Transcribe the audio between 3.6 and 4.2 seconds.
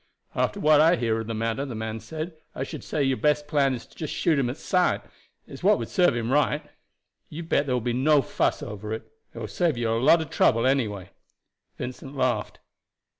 is just to